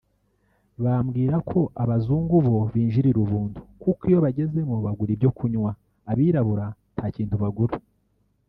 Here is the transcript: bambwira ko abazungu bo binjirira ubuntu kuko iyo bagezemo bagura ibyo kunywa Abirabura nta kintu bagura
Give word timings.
bambwira 0.83 1.35
ko 1.49 1.59
abazungu 1.83 2.35
bo 2.45 2.57
binjirira 2.73 3.19
ubuntu 3.25 3.59
kuko 3.81 4.01
iyo 4.09 4.19
bagezemo 4.25 4.75
bagura 4.85 5.11
ibyo 5.15 5.29
kunywa 5.37 5.71
Abirabura 6.11 6.65
nta 6.95 7.05
kintu 7.15 7.35
bagura 7.43 7.75